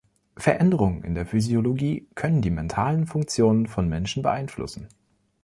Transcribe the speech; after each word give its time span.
Veränderungen 0.35 1.03
in 1.03 1.13
der 1.13 1.27
Physiologie 1.27 2.07
können 2.15 2.41
die 2.41 2.49
mentalen 2.49 3.05
Funktionen 3.05 3.67
von 3.67 3.87
Menschen 3.87 4.23
beeinflussen. 4.23 4.87